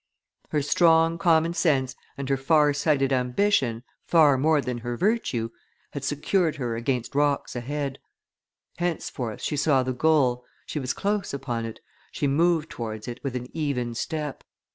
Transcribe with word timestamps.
Her 0.49 0.63
strong 0.63 1.19
common 1.19 1.53
sense 1.53 1.93
and 2.17 2.27
her 2.27 2.35
far 2.35 2.73
sighted 2.73 3.13
ambition, 3.13 3.83
far 4.07 4.35
more 4.35 4.59
than 4.59 4.79
her 4.79 4.97
virtue, 4.97 5.51
had 5.91 6.03
secured 6.03 6.55
her 6.55 6.75
against 6.75 7.13
rocks 7.13 7.55
ahead; 7.55 7.99
henceforth 8.77 9.43
she 9.43 9.55
saw 9.55 9.83
the 9.83 9.93
goal, 9.93 10.43
she 10.65 10.79
was 10.79 10.93
close 10.93 11.35
upon 11.35 11.65
it, 11.65 11.81
she 12.11 12.25
moved 12.25 12.71
towards 12.71 13.07
it 13.07 13.23
with 13.23 13.35
an 13.35 13.45
even 13.53 13.93
step. 13.93 14.43